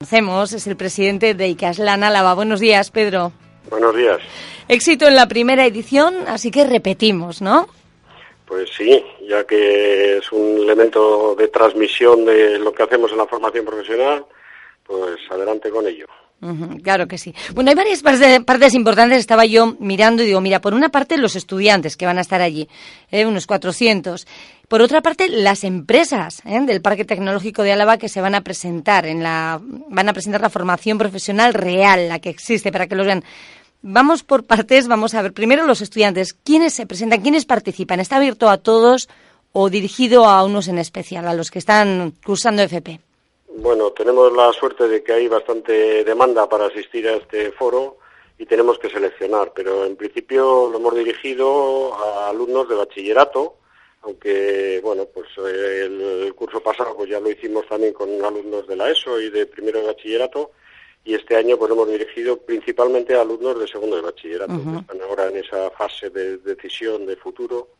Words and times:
Conocemos, 0.00 0.52
es 0.52 0.68
el 0.68 0.76
presidente 0.76 1.34
de 1.34 1.48
Icaslan 1.48 2.04
Álava. 2.04 2.32
Buenos 2.32 2.60
días, 2.60 2.92
Pedro. 2.92 3.32
Buenos 3.68 3.96
días. 3.96 4.20
Éxito 4.68 5.08
en 5.08 5.16
la 5.16 5.26
primera 5.26 5.66
edición, 5.66 6.14
así 6.28 6.52
que 6.52 6.64
repetimos, 6.64 7.42
¿no? 7.42 7.66
Pues 8.46 8.70
sí, 8.76 9.04
ya 9.28 9.44
que 9.44 10.18
es 10.18 10.30
un 10.30 10.58
elemento 10.58 11.34
de 11.34 11.48
transmisión 11.48 12.24
de 12.24 12.60
lo 12.60 12.72
que 12.72 12.84
hacemos 12.84 13.10
en 13.10 13.18
la 13.18 13.26
formación 13.26 13.64
profesional, 13.64 14.24
pues 14.86 15.16
adelante 15.30 15.68
con 15.68 15.84
ello. 15.88 16.06
Claro 16.82 17.08
que 17.08 17.18
sí. 17.18 17.34
Bueno, 17.54 17.70
hay 17.70 17.76
varias 17.76 18.02
partes, 18.02 18.74
importantes. 18.74 19.18
Estaba 19.18 19.44
yo 19.44 19.76
mirando 19.80 20.22
y 20.22 20.26
digo, 20.26 20.40
mira, 20.40 20.60
por 20.60 20.74
una 20.74 20.88
parte 20.88 21.18
los 21.18 21.36
estudiantes 21.36 21.96
que 21.96 22.06
van 22.06 22.18
a 22.18 22.20
estar 22.20 22.40
allí, 22.40 22.68
eh, 23.10 23.26
unos 23.26 23.46
400. 23.46 24.26
Por 24.68 24.82
otra 24.82 25.00
parte, 25.00 25.28
las 25.28 25.64
empresas 25.64 26.42
¿eh? 26.44 26.60
del 26.60 26.80
Parque 26.80 27.04
Tecnológico 27.04 27.62
de 27.62 27.72
Álava 27.72 27.96
que 27.96 28.08
se 28.08 28.20
van 28.20 28.34
a 28.34 28.42
presentar 28.42 29.06
en 29.06 29.22
la, 29.22 29.60
van 29.62 30.08
a 30.08 30.12
presentar 30.12 30.40
la 30.40 30.50
formación 30.50 30.98
profesional 30.98 31.54
real, 31.54 32.08
la 32.08 32.18
que 32.18 32.30
existe, 32.30 32.70
para 32.70 32.86
que 32.86 32.94
los 32.94 33.06
vean. 33.06 33.24
Vamos 33.82 34.22
por 34.22 34.44
partes, 34.44 34.86
vamos 34.86 35.14
a 35.14 35.22
ver. 35.22 35.32
Primero 35.32 35.66
los 35.66 35.80
estudiantes. 35.80 36.34
¿Quiénes 36.34 36.74
se 36.74 36.86
presentan? 36.86 37.22
¿Quiénes 37.22 37.46
participan? 37.46 38.00
¿Está 38.00 38.16
abierto 38.16 38.48
a 38.50 38.58
todos 38.58 39.08
o 39.52 39.70
dirigido 39.70 40.26
a 40.26 40.44
unos 40.44 40.68
en 40.68 40.78
especial, 40.78 41.26
a 41.26 41.34
los 41.34 41.50
que 41.50 41.58
están 41.58 42.12
cursando 42.24 42.62
FP? 42.62 43.07
Bueno, 43.60 43.90
tenemos 43.90 44.32
la 44.32 44.52
suerte 44.52 44.86
de 44.86 45.02
que 45.02 45.12
hay 45.12 45.26
bastante 45.26 46.04
demanda 46.04 46.48
para 46.48 46.66
asistir 46.66 47.08
a 47.08 47.16
este 47.16 47.50
foro 47.50 47.98
y 48.38 48.46
tenemos 48.46 48.78
que 48.78 48.88
seleccionar, 48.88 49.52
pero 49.52 49.84
en 49.84 49.96
principio 49.96 50.70
lo 50.70 50.78
hemos 50.78 50.94
dirigido 50.94 51.92
a 51.92 52.28
alumnos 52.28 52.68
de 52.68 52.76
bachillerato, 52.76 53.56
aunque 54.02 54.80
bueno 54.80 55.06
pues 55.06 55.26
el, 55.38 56.32
curso 56.36 56.60
pasado 56.60 56.96
pues 56.96 57.10
ya 57.10 57.18
lo 57.18 57.30
hicimos 57.30 57.66
también 57.66 57.92
con 57.92 58.08
alumnos 58.24 58.64
de 58.68 58.76
la 58.76 58.90
ESO 58.90 59.20
y 59.20 59.28
de 59.28 59.46
primero 59.46 59.80
de 59.80 59.86
bachillerato 59.86 60.52
y 61.04 61.14
este 61.14 61.34
año 61.34 61.58
pues 61.58 61.72
hemos 61.72 61.88
dirigido 61.88 62.38
principalmente 62.38 63.16
a 63.16 63.22
alumnos 63.22 63.58
de 63.58 63.66
segundo 63.66 63.96
de 63.96 64.02
bachillerato 64.02 64.52
que 64.52 64.78
están 64.78 65.02
ahora 65.02 65.26
en 65.30 65.38
esa 65.38 65.68
fase 65.72 66.10
de 66.10 66.38
decisión 66.38 67.06
de 67.06 67.16
futuro 67.16 67.70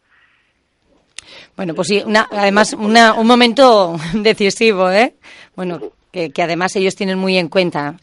bueno 1.56 1.74
pues 1.74 1.88
sí 1.88 2.02
además 2.30 2.72
un 2.72 3.26
momento 3.26 3.96
decisivo 4.14 4.90
eh 4.90 5.14
bueno 5.54 5.80
que, 6.12 6.30
que 6.30 6.42
además 6.42 6.74
ellos 6.76 6.96
tienen 6.96 7.18
muy 7.18 7.36
en 7.36 7.48
cuenta. 7.48 7.96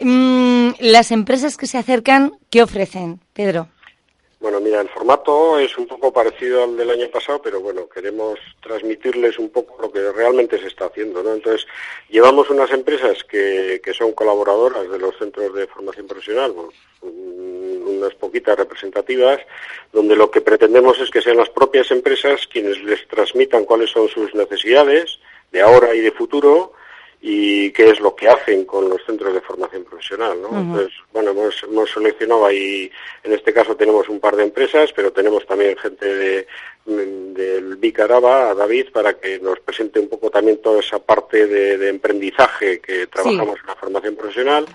Mm, 0.00 0.70
las 0.80 1.10
empresas 1.10 1.56
que 1.56 1.66
se 1.66 1.78
acercan 1.78 2.32
qué 2.50 2.62
ofrecen 2.62 3.20
Pedro. 3.32 3.68
Bueno, 4.40 4.60
mira, 4.60 4.82
el 4.82 4.90
formato 4.90 5.58
es 5.58 5.78
un 5.78 5.86
poco 5.86 6.12
parecido 6.12 6.64
al 6.64 6.76
del 6.76 6.90
año 6.90 7.08
pasado, 7.08 7.40
pero 7.42 7.62
bueno, 7.62 7.88
queremos 7.88 8.38
transmitirles 8.60 9.38
un 9.38 9.48
poco 9.48 9.80
lo 9.80 9.90
que 9.90 10.12
realmente 10.12 10.58
se 10.58 10.66
está 10.66 10.84
haciendo, 10.84 11.22
¿no? 11.22 11.32
Entonces, 11.32 11.66
llevamos 12.10 12.50
unas 12.50 12.70
empresas 12.70 13.24
que, 13.24 13.80
que 13.82 13.94
son 13.94 14.12
colaboradoras 14.12 14.90
de 14.90 14.98
los 14.98 15.16
centros 15.16 15.54
de 15.54 15.66
formación 15.66 16.06
profesional, 16.06 16.52
unas 17.98 18.14
poquitas 18.14 18.56
representativas, 18.56 19.40
donde 19.92 20.16
lo 20.16 20.30
que 20.30 20.40
pretendemos 20.40 20.98
es 21.00 21.10
que 21.10 21.22
sean 21.22 21.36
las 21.36 21.50
propias 21.50 21.90
empresas 21.90 22.46
quienes 22.46 22.82
les 22.82 23.06
transmitan 23.08 23.64
cuáles 23.64 23.90
son 23.90 24.08
sus 24.08 24.34
necesidades 24.34 25.18
de 25.52 25.62
ahora 25.62 25.94
y 25.94 26.00
de 26.00 26.12
futuro, 26.12 26.72
y 27.26 27.70
qué 27.70 27.88
es 27.88 28.00
lo 28.00 28.14
que 28.14 28.28
hacen 28.28 28.66
con 28.66 28.86
los 28.90 29.02
centros 29.06 29.32
de 29.32 29.40
formación 29.40 29.82
profesional, 29.84 30.42
¿no? 30.42 30.48
Entonces, 30.58 30.92
bueno, 31.10 31.30
hemos, 31.30 31.62
hemos, 31.62 31.90
seleccionado 31.90 32.44
ahí, 32.44 32.90
en 33.22 33.32
este 33.32 33.50
caso 33.50 33.74
tenemos 33.74 34.10
un 34.10 34.20
par 34.20 34.36
de 34.36 34.42
empresas, 34.42 34.92
pero 34.94 35.10
tenemos 35.10 35.46
también 35.46 35.74
gente 35.78 36.04
de, 36.04 36.46
del 36.84 37.76
Bicaraba, 37.76 38.50
a 38.50 38.54
David, 38.54 38.88
para 38.92 39.14
que 39.14 39.38
nos 39.38 39.58
presente 39.60 40.00
un 40.00 40.08
poco 40.10 40.28
también 40.28 40.60
toda 40.60 40.80
esa 40.80 40.98
parte 40.98 41.46
de, 41.46 41.78
de 41.78 41.88
emprendizaje 41.88 42.80
que 42.80 43.06
trabajamos 43.06 43.58
en 43.58 43.66
la 43.68 43.76
formación 43.76 44.16
profesional. 44.16 44.66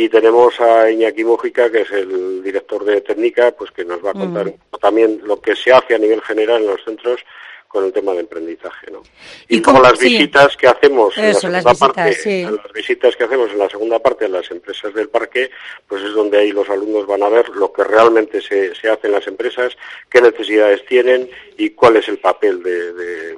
Y 0.00 0.08
tenemos 0.08 0.60
a 0.60 0.88
Iñaki 0.88 1.24
Mújica, 1.24 1.72
que 1.72 1.80
es 1.80 1.90
el 1.90 2.40
director 2.40 2.84
de 2.84 3.00
técnica, 3.00 3.50
pues 3.50 3.72
que 3.72 3.84
nos 3.84 3.98
va 3.98 4.10
a 4.10 4.12
contar 4.12 4.54
también 4.80 5.20
lo 5.24 5.40
que 5.40 5.56
se 5.56 5.72
hace 5.72 5.96
a 5.96 5.98
nivel 5.98 6.22
general 6.22 6.62
en 6.62 6.68
los 6.68 6.84
centros 6.84 7.18
con 7.66 7.84
el 7.84 7.92
tema 7.92 8.12
de 8.12 8.20
emprendizaje, 8.20 8.92
¿no? 8.92 9.02
Y, 9.48 9.60
como 9.60 9.82
las 9.82 9.98
visitas 9.98 10.56
que 10.56 10.68
hacemos 10.68 11.18
en 11.18 11.32
la 11.32 11.34
segunda 11.34 11.74
parte, 11.74 12.16
las 12.24 12.72
visitas 12.72 13.16
que 13.16 13.24
hacemos 13.24 13.50
en 13.50 13.58
la 13.58 13.68
segunda 13.68 13.98
parte 13.98 14.26
de 14.26 14.30
las 14.30 14.48
empresas 14.52 14.94
del 14.94 15.08
parque, 15.08 15.50
pues 15.88 16.04
es 16.04 16.12
donde 16.12 16.38
ahí 16.38 16.52
los 16.52 16.70
alumnos 16.70 17.04
van 17.04 17.24
a 17.24 17.28
ver 17.28 17.48
lo 17.48 17.72
que 17.72 17.82
realmente 17.82 18.40
se, 18.40 18.76
se 18.76 18.88
hace 18.88 19.08
en 19.08 19.14
las 19.14 19.26
empresas, 19.26 19.76
qué 20.08 20.22
necesidades 20.22 20.86
tienen 20.86 21.28
y 21.60 21.70
cuál 21.70 21.96
es 21.96 22.08
el 22.08 22.18
papel 22.18 22.62
de, 22.62 23.36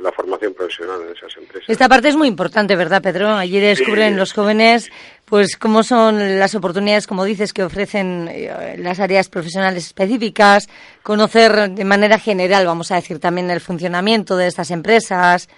la 0.00 0.10
formación 0.12 0.54
profesional 0.54 1.02
en 1.02 1.14
esas 1.14 1.36
empresas. 1.36 1.68
Esta 1.68 1.88
parte 1.88 2.08
es 2.08 2.16
muy 2.16 2.26
importante, 2.26 2.74
¿verdad, 2.74 3.02
Pedro? 3.02 3.28
Allí 3.28 3.60
descubren 3.60 4.16
los 4.16 4.32
jóvenes 4.32 4.90
pues 5.26 5.56
cómo 5.56 5.84
son 5.84 6.40
las 6.40 6.54
oportunidades, 6.56 7.06
como 7.06 7.24
dices, 7.24 7.52
que 7.52 7.62
ofrecen 7.62 8.28
eh, 8.28 8.76
las 8.78 8.98
áreas 8.98 9.28
profesionales 9.28 9.86
específicas, 9.86 10.68
conocer 11.04 11.70
de 11.70 11.84
manera 11.84 12.18
general, 12.18 12.66
vamos 12.66 12.90
a 12.90 12.96
decir, 12.96 13.20
también 13.20 13.48
el 13.50 13.60
funcionamiento 13.60 14.36
de 14.36 14.48
estas 14.48 14.72
empresas 14.72 15.48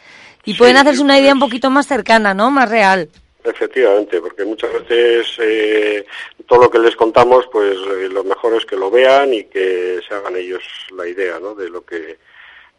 y 0.45 0.55
pueden 0.55 0.77
hacerse 0.77 1.03
una 1.03 1.19
idea 1.19 1.33
un 1.33 1.41
poquito 1.41 1.71
más 1.71 1.87
cercana, 1.87 2.35
¿no? 2.35 2.51
Más 2.51 2.69
real. 2.69 3.09
Efectivamente, 3.45 4.21
porque 4.21 4.45
muchas 4.45 4.73
veces 4.73 5.37
eh, 5.41 6.07
todo 6.47 6.63
lo 6.63 6.71
que 6.71 6.79
les 6.79 6.95
contamos, 6.95 7.47
pues 7.51 7.77
eh, 7.77 8.09
lo 8.09 8.23
mejor 8.23 8.55
es 8.55 8.65
que 8.65 8.77
lo 8.77 8.91
vean 8.91 9.35
y 9.35 9.45
que 9.45 10.01
se 10.07 10.15
hagan 10.15 10.37
ellos 10.37 10.63
la 10.97 11.09
idea, 11.09 11.41
¿no? 11.41 11.55
De 11.55 11.69
lo 11.69 11.85
que 11.85 12.19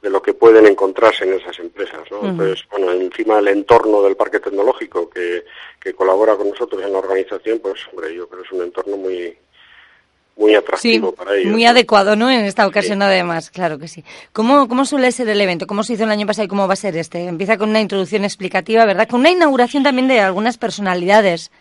de 0.01 0.09
lo 0.09 0.21
que 0.21 0.33
pueden 0.33 0.65
encontrarse 0.65 1.23
en 1.23 1.33
esas 1.33 1.57
empresas. 1.59 2.01
¿no? 2.11 2.27
Entonces, 2.27 2.67
bueno, 2.69 2.91
encima 2.91 3.39
el 3.39 3.47
entorno 3.47 4.01
del 4.01 4.17
parque 4.17 4.41
tecnológico 4.41 5.09
que, 5.09 5.45
que 5.79 5.93
colabora 5.93 6.35
con 6.35 6.49
nosotros 6.49 6.83
en 6.83 6.91
la 6.91 6.99
organización, 6.99 7.59
pues 7.59 7.87
hombre, 7.87 8.13
yo 8.13 8.27
creo 8.27 8.41
que 8.41 8.47
es 8.47 8.51
un 8.51 8.63
entorno 8.63 8.97
muy 8.97 9.37
muy 10.35 10.55
atractivo 10.55 11.13
para 11.13 11.35
ellos. 11.35 11.51
Muy 11.51 11.65
adecuado, 11.65 12.15
¿no? 12.15 12.29
En 12.29 12.45
esta 12.45 12.65
ocasión, 12.67 13.01
además, 13.01 13.49
claro 13.49 13.77
que 13.79 13.87
sí. 13.87 14.03
¿Cómo, 14.31 14.67
¿Cómo 14.67 14.85
suele 14.85 15.11
ser 15.11 15.29
el 15.29 15.39
evento? 15.39 15.67
¿Cómo 15.67 15.83
se 15.83 15.93
hizo 15.93 16.03
el 16.03 16.11
año 16.11 16.25
pasado 16.25 16.45
y 16.45 16.49
cómo 16.49 16.67
va 16.67 16.73
a 16.73 16.77
ser 16.77 16.97
este? 16.97 17.25
Empieza 17.25 17.57
con 17.57 17.69
una 17.69 17.81
introducción 17.81 18.23
explicativa, 18.23 18.85
¿verdad? 18.85 19.07
Con 19.07 19.21
una 19.21 19.31
inauguración 19.31 19.83
también 19.83 20.07
de 20.07 20.19
algunas 20.19 20.57
personalidades 20.57 21.51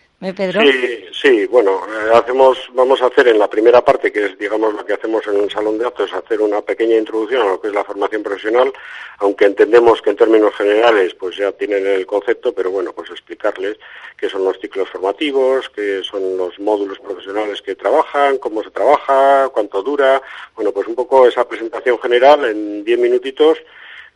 Sí, 0.70 1.04
sí, 1.12 1.46
bueno, 1.46 1.80
eh, 1.88 2.10
hacemos, 2.14 2.56
vamos 2.74 3.02
a 3.02 3.06
hacer 3.06 3.26
en 3.26 3.40
la 3.40 3.50
primera 3.50 3.84
parte, 3.84 4.12
que 4.12 4.26
es, 4.26 4.38
digamos, 4.38 4.72
lo 4.72 4.86
que 4.86 4.92
hacemos 4.92 5.26
en 5.26 5.34
un 5.34 5.50
salón 5.50 5.78
de 5.78 5.84
actos, 5.84 6.12
hacer 6.12 6.40
una 6.40 6.60
pequeña 6.60 6.96
introducción 6.96 7.42
a 7.42 7.46
lo 7.46 7.60
que 7.60 7.66
es 7.66 7.74
la 7.74 7.82
formación 7.82 8.22
profesional, 8.22 8.72
aunque 9.18 9.46
entendemos 9.46 10.00
que 10.00 10.10
en 10.10 10.16
términos 10.16 10.54
generales, 10.54 11.12
pues 11.14 11.36
ya 11.36 11.50
tienen 11.50 11.84
el 11.88 12.06
concepto, 12.06 12.52
pero 12.52 12.70
bueno, 12.70 12.92
pues 12.92 13.10
explicarles 13.10 13.78
qué 14.16 14.28
son 14.28 14.44
los 14.44 14.60
ciclos 14.60 14.88
formativos, 14.90 15.68
qué 15.70 16.04
son 16.04 16.36
los 16.36 16.56
módulos 16.60 17.00
profesionales 17.00 17.60
que 17.60 17.74
trabajan, 17.74 18.38
cómo 18.38 18.62
se 18.62 18.70
trabaja, 18.70 19.48
cuánto 19.48 19.82
dura, 19.82 20.22
bueno, 20.54 20.70
pues 20.70 20.86
un 20.86 20.94
poco 20.94 21.26
esa 21.26 21.48
presentación 21.48 21.98
general 21.98 22.44
en 22.44 22.84
diez 22.84 22.98
minutitos, 22.98 23.58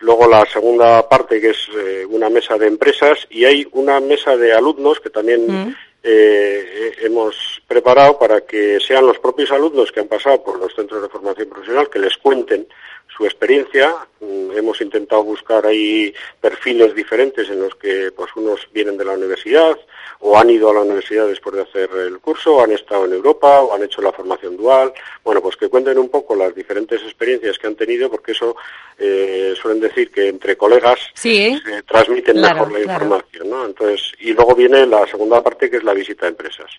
Luego 0.00 0.28
la 0.28 0.44
segunda 0.44 1.08
parte 1.08 1.40
que 1.40 1.48
es 1.48 1.68
eh, 1.74 2.04
una 2.10 2.28
mesa 2.28 2.58
de 2.58 2.66
empresas 2.66 3.26
y 3.30 3.46
hay 3.46 3.66
una 3.72 3.98
mesa 3.98 4.36
de 4.36 4.52
alumnos 4.52 5.00
que 5.00 5.08
también 5.08 5.46
mm 5.46 5.74
eh, 6.08 6.94
hemos 7.02 7.60
preparado 7.66 8.16
para 8.16 8.42
que 8.42 8.78
sean 8.80 9.06
los 9.06 9.18
propios 9.18 9.50
alumnos 9.50 9.90
que 9.90 10.00
han 10.00 10.06
pasado 10.06 10.42
por 10.42 10.58
los 10.58 10.72
centros 10.74 11.02
de 11.02 11.08
formación 11.08 11.48
profesional 11.48 11.90
que 11.90 11.98
les 11.98 12.16
cuenten 12.16 12.68
su 13.16 13.24
experiencia. 13.24 13.94
Mm, 14.20 14.56
hemos 14.56 14.80
intentado 14.80 15.24
buscar 15.24 15.66
ahí 15.66 16.12
perfiles 16.40 16.94
diferentes 16.94 17.48
en 17.48 17.60
los 17.60 17.74
que 17.76 18.12
pues 18.14 18.30
unos 18.36 18.68
vienen 18.72 18.96
de 18.96 19.04
la 19.04 19.12
universidad 19.12 19.76
o 20.20 20.38
han 20.38 20.50
ido 20.50 20.70
a 20.70 20.74
la 20.74 20.80
universidad 20.80 21.26
después 21.26 21.56
de 21.56 21.62
hacer 21.62 21.90
el 22.06 22.18
curso, 22.20 22.56
o 22.56 22.64
han 22.64 22.72
estado 22.72 23.04
en 23.04 23.12
Europa 23.12 23.60
o 23.60 23.74
han 23.74 23.82
hecho 23.82 24.00
la 24.00 24.12
formación 24.12 24.56
dual. 24.56 24.92
Bueno, 25.22 25.40
pues 25.42 25.56
que 25.56 25.68
cuenten 25.68 25.98
un 25.98 26.08
poco 26.08 26.34
las 26.34 26.54
diferentes 26.54 27.02
experiencias 27.02 27.58
que 27.58 27.66
han 27.66 27.74
tenido 27.74 28.10
porque 28.10 28.32
eso 28.32 28.56
eh, 28.98 29.54
suelen 29.60 29.80
decir 29.80 30.10
que 30.10 30.28
entre 30.28 30.56
colegas 30.56 30.98
se 31.14 31.60
transmiten 31.86 32.40
mejor 32.40 32.72
la 32.72 32.80
información, 32.80 33.50
¿no? 33.50 33.66
Entonces, 33.66 34.12
y 34.20 34.32
luego 34.32 34.54
viene 34.54 34.86
la 34.86 35.06
segunda 35.06 35.42
parte 35.42 35.70
que 35.70 35.76
es 35.76 35.84
la 35.84 35.92
visita 35.92 36.26
a 36.26 36.30
empresas. 36.30 36.70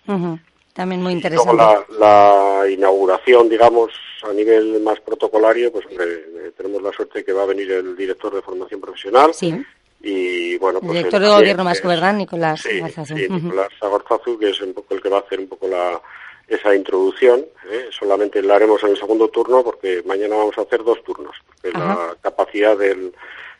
También 0.72 1.02
muy 1.02 1.12
interesante. 1.12 1.52
luego 1.56 1.86
la, 1.98 2.64
inauguración, 2.70 3.48
digamos, 3.48 3.92
a 4.24 4.32
nivel 4.32 4.80
más 4.80 5.00
protocolario, 5.00 5.72
pues 5.72 5.86
eh, 5.90 6.52
tenemos 6.56 6.82
la 6.82 6.92
suerte 6.92 7.24
que 7.24 7.32
va 7.32 7.42
a 7.42 7.46
venir 7.46 7.70
el 7.70 7.96
director 7.96 8.34
de 8.34 8.42
formación 8.42 8.80
profesional. 8.80 9.32
Sí. 9.34 9.54
Y 10.00 10.56
bueno, 10.58 10.80
pues. 10.80 10.90
El 10.92 10.96
director 10.98 11.20
de 11.20 11.28
gobierno 11.28 11.64
más 11.64 11.82
¿verdad? 11.82 12.14
Nicolás 12.14 12.60
sí, 12.60 12.80
Sí, 13.04 13.28
Nicolás 13.28 13.68
Agorzazu, 13.80 14.38
que 14.38 14.50
es 14.50 14.60
un 14.60 14.74
poco 14.74 14.94
el 14.94 15.02
que 15.02 15.08
va 15.08 15.18
a 15.18 15.20
hacer 15.20 15.40
un 15.40 15.48
poco 15.48 15.68
la, 15.68 16.00
esa 16.46 16.74
introducción. 16.74 17.44
¿eh? 17.70 17.88
Solamente 17.90 18.42
la 18.42 18.56
haremos 18.56 18.82
en 18.84 18.90
el 18.90 18.98
segundo 18.98 19.28
turno 19.28 19.62
porque 19.62 20.02
mañana 20.06 20.36
vamos 20.36 20.56
a 20.58 20.62
hacer 20.62 20.84
dos 20.84 21.02
turnos. 21.04 21.36
Porque 21.46 21.76
la 21.76 22.16
capacidad 22.22 22.76
del, 22.76 23.12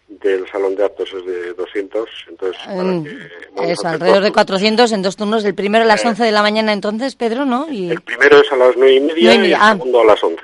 del 0.08 0.48
salón 0.50 0.74
de 0.74 0.84
actos 0.84 1.12
es 1.12 1.24
de 1.24 1.52
200, 1.52 2.08
entonces... 2.28 2.62
Mm, 2.66 3.06
eso, 3.62 3.88
alrededor 3.88 4.22
de 4.22 4.32
400 4.32 4.92
en 4.92 5.02
dos 5.02 5.16
turnos, 5.16 5.44
el 5.44 5.54
primero 5.54 5.84
a 5.84 5.86
las 5.86 6.04
11 6.04 6.22
eh. 6.22 6.26
de 6.26 6.32
la 6.32 6.42
mañana 6.42 6.72
entonces, 6.72 7.14
Pedro, 7.14 7.44
¿no? 7.44 7.70
Y... 7.70 7.90
El 7.90 8.00
primero 8.00 8.40
es 8.40 8.50
a 8.50 8.56
las 8.56 8.74
9 8.76 8.94
y 8.94 9.00
media, 9.00 9.34
y, 9.34 9.52
el 9.52 9.54
ah. 9.54 9.72
segundo 9.72 10.00
a 10.00 10.04
las 10.06 10.22
11. 10.24 10.42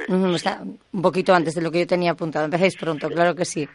un 0.93 1.03
poquito 1.03 1.35
antes 1.35 1.55
de 1.55 1.63
lo 1.63 1.71
que 1.71 1.81
yo 1.81 1.87
tenía 1.87 2.13
apuntado, 2.13 2.45
empezáis 2.45 2.77
pronto, 2.77 3.09
claro 3.09 3.35
que 3.35 3.45
sí. 3.45 3.67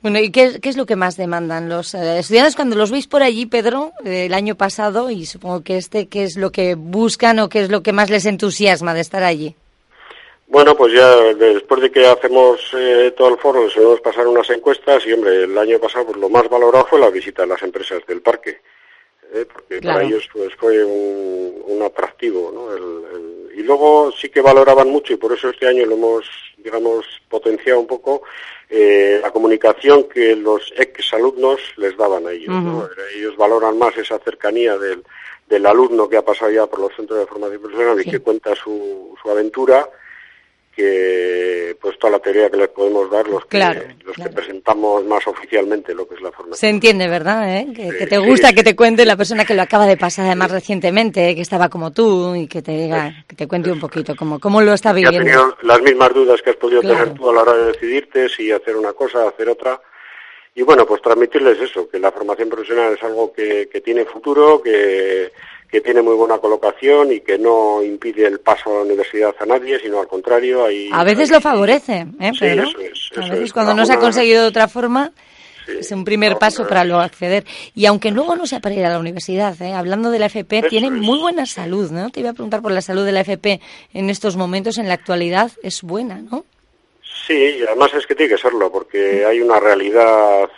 Bueno, 0.00 0.18
¿y 0.20 0.30
qué, 0.30 0.58
es 0.62 0.76
lo 0.76 0.86
que 0.86 0.96
más 0.96 1.16
demandan 1.16 1.68
los 1.68 1.94
eh, 1.94 2.20
estudiantes 2.20 2.56
cuando 2.56 2.76
los 2.76 2.90
veis 2.90 3.06
por 3.06 3.22
allí, 3.22 3.46
Pedro, 3.46 3.92
el 4.04 4.32
año 4.32 4.54
pasado, 4.54 5.10
y 5.10 5.26
supongo 5.26 5.62
que 5.62 5.76
este, 5.76 6.08
qué 6.08 6.22
es 6.22 6.36
lo 6.36 6.52
que 6.52 6.76
buscan 6.76 7.38
o 7.40 7.48
qué 7.48 7.62
es 7.62 7.70
lo 7.70 7.82
que 7.82 7.92
más 7.92 8.08
les 8.10 8.26
entusiasma 8.26 8.94
de 8.94 9.00
estar 9.00 9.24
allí? 9.24 9.56
Bueno, 10.50 10.76
pues 10.76 10.92
ya 10.92 11.32
después 11.34 11.80
de 11.80 11.92
que 11.92 12.04
hacemos 12.04 12.60
eh, 12.76 13.14
todo 13.16 13.28
el 13.28 13.38
foro, 13.38 13.62
les 13.62 13.72
solemos 13.72 14.00
pasar 14.00 14.26
unas 14.26 14.50
encuestas 14.50 15.06
y, 15.06 15.12
hombre, 15.12 15.44
el 15.44 15.56
año 15.56 15.78
pasado 15.78 16.06
pues, 16.06 16.18
lo 16.18 16.28
más 16.28 16.48
valorado 16.48 16.86
fue 16.86 16.98
la 16.98 17.08
visita 17.08 17.44
a 17.44 17.46
las 17.46 17.62
empresas 17.62 18.04
del 18.04 18.20
parque, 18.20 18.60
¿eh? 19.32 19.46
porque 19.50 19.80
para 19.80 20.02
ellos 20.02 20.28
pues, 20.32 20.52
fue 20.56 20.84
un, 20.84 21.80
atractivo. 21.82 22.50
¿no? 22.52 23.54
y 23.54 23.62
luego 23.62 24.10
sí 24.12 24.28
que 24.28 24.40
valoraban 24.40 24.90
mucho, 24.90 25.12
y 25.12 25.16
por 25.16 25.32
eso 25.32 25.50
este 25.50 25.68
año 25.68 25.86
lo 25.86 25.94
hemos, 25.94 26.28
digamos, 26.58 27.06
potenciado 27.28 27.78
un 27.78 27.86
poco, 27.86 28.22
eh, 28.68 29.20
la 29.22 29.30
comunicación 29.30 30.08
que 30.08 30.34
los 30.34 30.72
ex-alumnos 30.76 31.60
les 31.76 31.96
daban 31.96 32.26
a 32.26 32.32
ellos. 32.32 32.54
Ellos 33.16 33.36
valoran 33.36 33.78
más 33.78 33.96
esa 33.96 34.18
cercanía 34.18 34.76
del, 34.76 35.04
del 35.48 35.64
alumno 35.64 36.08
que 36.08 36.16
ha 36.16 36.24
pasado 36.24 36.50
ya 36.50 36.66
por 36.66 36.80
los 36.80 36.94
centros 36.96 37.20
de 37.20 37.26
formación 37.26 37.60
profesional 37.60 38.00
y 38.00 38.10
que 38.10 38.18
cuenta 38.18 38.54
su, 38.56 39.16
su 39.22 39.30
aventura 39.30 39.88
que 40.74 41.76
pues 41.80 41.98
toda 41.98 42.12
la 42.12 42.18
teoría 42.20 42.50
que 42.50 42.56
les 42.56 42.68
podemos 42.68 43.10
dar 43.10 43.26
los 43.26 43.44
que 43.46 43.58
los 44.04 44.16
que 44.16 44.30
presentamos 44.30 45.04
más 45.04 45.26
oficialmente 45.26 45.94
lo 45.94 46.06
que 46.06 46.14
es 46.14 46.20
la 46.20 46.30
formación. 46.30 46.56
Se 46.56 46.68
entiende, 46.68 47.08
¿verdad? 47.08 47.56
¿Eh? 47.56 47.66
Que, 47.74 48.06
te 48.06 48.18
gusta 48.18 48.52
que 48.52 48.62
te 48.62 48.76
cuente 48.76 49.04
la 49.04 49.16
persona 49.16 49.44
que 49.44 49.54
lo 49.54 49.62
acaba 49.62 49.86
de 49.86 49.96
pasar 49.96 50.26
además 50.26 50.50
recientemente, 50.50 51.34
que 51.34 51.40
estaba 51.40 51.68
como 51.68 51.90
tú 51.90 52.34
y 52.34 52.46
que 52.46 52.62
te 52.62 52.72
diga, 52.72 53.24
que 53.26 53.34
te 53.36 53.48
cuente 53.48 53.72
un 53.72 53.80
poquito 53.80 54.14
cómo, 54.14 54.38
cómo 54.38 54.60
lo 54.60 54.72
está 54.72 54.92
viviendo. 54.92 55.18
tenido 55.18 55.56
las 55.62 55.80
mismas 55.82 56.14
dudas 56.14 56.40
que 56.42 56.50
has 56.50 56.56
podido 56.56 56.82
tener 56.82 57.14
tú 57.14 57.30
a 57.30 57.34
la 57.34 57.42
hora 57.42 57.54
de 57.54 57.72
decidirte 57.72 58.28
si 58.28 58.52
hacer 58.52 58.76
una 58.76 58.92
cosa, 58.92 59.28
hacer 59.28 59.48
otra. 59.48 59.80
Y 60.54 60.62
bueno, 60.62 60.84
pues 60.84 61.00
transmitirles 61.00 61.60
eso, 61.60 61.88
que 61.88 61.98
la 61.98 62.10
formación 62.10 62.48
profesional 62.48 62.94
es 62.94 63.02
algo 63.02 63.32
que, 63.32 63.68
que 63.72 63.80
tiene 63.80 64.04
futuro, 64.04 64.60
que 64.60 65.30
que 65.70 65.80
tiene 65.80 66.02
muy 66.02 66.14
buena 66.14 66.38
colocación 66.38 67.12
y 67.12 67.20
que 67.20 67.38
no 67.38 67.82
impide 67.82 68.26
el 68.26 68.40
paso 68.40 68.70
a 68.70 68.74
la 68.78 68.82
universidad 68.82 69.34
a 69.38 69.46
nadie, 69.46 69.78
sino 69.78 70.00
al 70.00 70.08
contrario. 70.08 70.64
Hay, 70.64 70.90
a 70.92 71.04
veces 71.04 71.30
lo 71.30 71.40
favorece, 71.40 72.06
¿eh, 72.18 72.32
Pedro? 72.38 72.68
a 73.16 73.28
veces 73.28 73.52
cuando 73.52 73.74
no 73.74 73.86
se 73.86 73.92
ha 73.92 73.98
conseguido 73.98 74.42
de 74.42 74.48
otra 74.48 74.66
forma, 74.66 75.12
es 75.68 75.92
un 75.92 76.04
primer 76.04 76.38
paso 76.38 76.66
para 76.66 76.84
luego 76.84 77.00
acceder. 77.00 77.44
Y 77.74 77.86
aunque 77.86 78.10
luego 78.10 78.34
no 78.34 78.46
sea 78.46 78.60
para 78.60 78.74
ir 78.74 78.84
a 78.84 78.90
la 78.90 78.98
universidad, 78.98 79.60
¿eh? 79.62 79.72
hablando 79.72 80.10
de 80.10 80.18
la 80.18 80.26
FP, 80.26 80.64
tiene 80.64 80.90
muy 80.90 81.20
buena 81.20 81.46
salud, 81.46 81.90
¿no? 81.90 82.10
Te 82.10 82.20
iba 82.20 82.30
a 82.30 82.34
preguntar 82.34 82.62
por 82.62 82.72
la 82.72 82.82
salud 82.82 83.04
de 83.04 83.12
la 83.12 83.20
FP 83.20 83.60
en 83.94 84.10
estos 84.10 84.36
momentos, 84.36 84.78
en 84.78 84.88
la 84.88 84.94
actualidad, 84.94 85.52
es 85.62 85.82
buena, 85.82 86.18
¿no? 86.18 86.44
Sí, 87.26 87.58
y 87.60 87.62
además 87.62 87.92
es 87.94 88.06
que 88.06 88.16
tiene 88.16 88.34
que 88.34 88.40
serlo, 88.40 88.72
porque 88.72 89.24
hay 89.24 89.40
una 89.40 89.60
realidad 89.60 90.48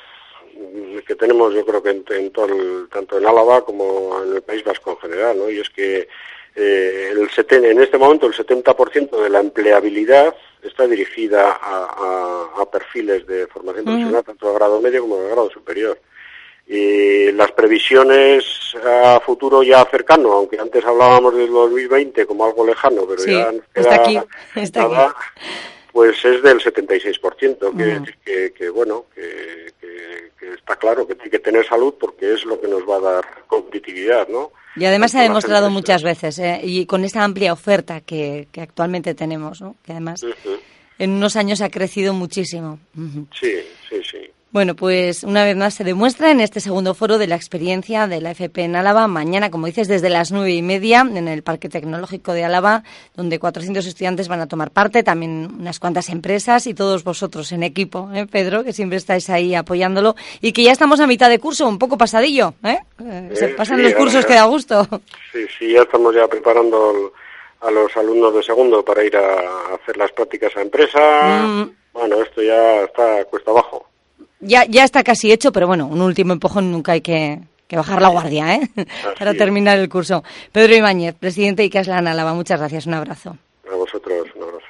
que 1.07 1.15
tenemos 1.15 1.55
yo 1.55 1.65
creo 1.65 1.83
que 1.83 1.91
en, 1.91 2.31
todo 2.31 2.87
tanto 2.89 3.19
en 3.19 3.27
Álava 3.27 3.65
como 3.65 4.23
en 4.23 4.37
el 4.37 4.43
País 4.43 4.65
Vasco 4.65 4.93
en 4.93 4.99
general, 4.99 5.39
¿no? 5.39 5.51
Y 5.51 5.61
es 5.61 5.71
que 5.71 6.09
eh, 6.55 7.13
el 7.13 7.29
en 7.65 7.83
este 7.83 7.99
momento 7.99 8.27
el 8.27 8.35
70% 8.35 9.23
de 9.23 9.31
la 9.31 9.41
empleabilidad 9.41 10.35
está 10.63 10.87
dirigida 10.87 11.59
a, 11.61 12.65
perfiles 12.71 13.27
de 13.27 13.47
formación 13.49 13.85
profesional, 13.85 14.25
tanto 14.25 14.49
de 14.49 14.55
grado 14.55 14.81
medio 14.81 15.03
como 15.03 15.19
de 15.19 15.29
grado 15.29 15.51
superior. 15.51 15.99
Y 16.67 17.33
las 17.33 17.53
previsiones 17.53 18.75
a 18.83 19.21
futuro 19.21 19.63
ya 19.63 19.85
cercano, 19.91 20.33
aunque 20.33 20.59
antes 20.59 20.83
hablábamos 20.85 21.35
del 21.35 21.51
2020 21.51 22.25
como 22.25 22.47
algo 22.47 22.65
lejano, 22.65 23.07
pero 23.07 23.25
ya 23.25 23.53
está 23.75 23.97
aquí, 23.97 24.19
está 24.55 24.85
aquí. 24.85 25.15
pues 25.93 26.25
es 26.25 26.43
del 26.43 26.61
76%, 26.61 27.77
que, 27.77 28.15
que, 28.25 28.53
que 28.53 28.71
bueno, 28.71 29.05
que, 29.15 29.73
está 30.55 30.77
claro 30.77 31.07
que 31.07 31.15
tiene 31.15 31.31
que 31.31 31.39
tener 31.39 31.67
salud 31.67 31.95
porque 31.99 32.35
es 32.35 32.45
lo 32.45 32.61
que 32.61 32.69
nos 32.69 32.83
va 32.89 32.97
a 32.97 33.01
dar 33.01 33.25
competitividad, 33.47 34.29
¿no? 34.29 34.53
Y 34.77 34.85
además 34.85 35.13
se 35.13 35.19
ha 35.19 35.23
demostrado 35.23 35.71
muchas 35.71 36.03
veces, 36.03 36.39
¿eh? 36.39 36.61
y 36.63 36.87
con 36.87 37.05
esta 37.05 37.23
amplia 37.23 37.53
oferta 37.53 38.01
que, 38.01 38.49
que 38.51 38.63
actualmente 38.63 39.15
tenemos, 39.15 39.61
¿no? 39.61 39.77
Que 39.85 39.93
además 39.93 40.25
en 40.99 41.11
unos 41.11 41.37
años 41.37 41.61
ha 41.61 41.69
crecido 41.69 42.15
muchísimo. 42.15 42.79
Sí, 43.39 43.53
sí, 43.89 44.01
sí. 44.11 44.22
Bueno, 44.53 44.77
pues 44.77 45.25
una 45.25 45.47
vez 45.47 45.57
más 45.57 45.73
se 45.73 45.83
demuestra 45.83 46.31
en 46.31 46.43
este 46.43 46.61
segundo 46.61 46.93
foro 46.93 47.17
de 47.17 47.27
la 47.27 47.37
experiencia 47.37 48.07
de 48.07 48.21
la 48.21 48.33
FP 48.33 48.65
en 48.65 48.77
Álava, 48.77 49.09
mañana, 49.09 49.51
como 49.51 49.65
dices, 49.65 49.89
desde 49.89 50.11
las 50.11 50.31
nueve 50.31 50.53
y 50.53 50.61
media 50.61 51.01
en 51.01 51.27
el 51.27 51.43
Parque 51.43 51.71
Tecnológico 51.71 52.35
de 52.35 52.45
Álava, 52.45 52.83
donde 53.17 53.39
400 53.39 53.87
estudiantes 53.87 54.29
van 54.29 54.43
a 54.43 54.49
tomar 54.49 54.71
parte, 54.71 55.03
también 55.03 55.49
unas 55.59 55.81
cuantas 55.81 56.11
empresas 56.11 56.67
y 56.67 56.75
todos 56.75 57.03
vosotros 57.03 57.51
en 57.53 57.63
equipo, 57.63 58.11
¿eh, 58.15 58.27
Pedro, 58.31 58.63
que 58.63 58.75
siempre 58.75 58.99
estáis 58.99 59.31
ahí 59.31 59.55
apoyándolo 59.55 60.17
y 60.43 60.53
que 60.53 60.65
ya 60.65 60.73
estamos 60.73 61.01
a 61.01 61.07
mitad 61.07 61.31
de 61.31 61.39
curso, 61.39 61.67
un 61.67 61.79
poco 61.79 61.97
pasadillo, 61.97 62.53
¿eh? 62.63 62.77
eh 63.03 63.31
se 63.33 63.49
pasan 63.49 63.83
los 63.83 63.95
cursos 63.95 64.27
que 64.27 64.35
da 64.35 64.45
gusto. 64.45 64.87
Sí, 65.33 65.47
sí, 65.59 65.73
ya 65.73 65.81
estamos 65.81 66.15
ya 66.15 66.29
preparando 66.29 67.15
a 67.63 67.71
los 67.71 67.97
alumnos 67.97 68.35
de 68.35 68.43
segundo 68.43 68.85
para 68.85 69.03
ir 69.03 69.17
a 69.17 69.77
hacer 69.77 69.97
las 69.97 70.13
prácticas 70.13 70.55
a 70.59 70.61
empresa. 70.61 71.43
Mm. 71.43 71.71
Bueno, 71.95 72.23
esto 72.23 72.43
ya 72.43 72.83
está 72.85 73.25
ya, 74.43 74.65
ya 74.67 74.85
está 74.85 75.03
casi 75.03 75.33
hecho, 75.33 75.53
pero 75.53 75.67
bueno, 75.67 75.87
un 75.87 76.03
último 76.03 76.33
empujón 76.33 76.71
nunca 76.71 76.93
hay 76.93 77.01
que, 77.01 77.41
bajar 77.71 78.03
la 78.03 78.09
guardia, 78.09 78.57
¿eh? 78.57 78.69
Para 79.19 79.33
terminar 79.33 79.79
el 79.79 79.89
curso. 79.89 80.23
Pedro 80.53 80.75
Ibáñez, 80.75 81.15
presidente 81.15 81.63
de 81.63 81.67
ICASLAN 81.67 82.07
Álava, 82.07 82.35
muchas 82.35 82.61
gracias, 82.61 82.87
un 82.87 82.95
abrazo. 82.95 83.39
A 83.73 83.77
vosotros, 83.77 84.29
un 84.35 84.43
abrazo. 84.43 84.67